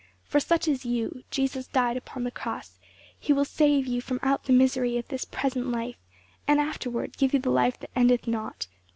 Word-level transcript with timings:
For 0.23 0.39
such 0.39 0.67
as 0.67 0.83
you, 0.83 1.23
Jesus 1.29 1.67
died 1.67 1.95
upon 1.95 2.23
the 2.23 2.31
cross; 2.31 2.79
he 3.19 3.33
will 3.33 3.45
save 3.45 3.85
you 3.85 4.01
from 4.01 4.19
out 4.23 4.45
the 4.45 4.51
misery 4.51 4.97
of 4.97 5.07
this 5.09 5.25
present 5.25 5.67
life, 5.67 6.03
and 6.47 6.59
afterward 6.59 7.17
give 7.19 7.33
you 7.35 7.39
the 7.39 7.51
life 7.51 7.79
that 7.81 7.91
endeth 7.95 8.27
not. 8.27 8.65